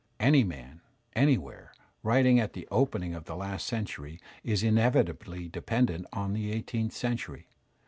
Any 0.19 0.43
man, 0.43 0.81
anywhere, 1.13 1.73
writing 2.01 2.39
at 2.39 2.53
the 2.53 2.67
opening 2.71 3.13
of 3.13 3.25
the 3.25 3.35
last 3.35 3.67
century 3.67 4.19
is 4.43 4.63
inevitably 4.63 5.47
dependent 5.47 6.07
on 6.11 6.33
the 6.33 6.51
eighteenth 6.51 6.93
century. 6.93 7.49